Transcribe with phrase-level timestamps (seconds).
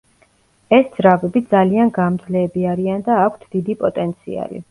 [0.77, 4.59] ეს ძრავები ძალიან გამძლეები არიან და აქვთ დიდი პოტენციალი.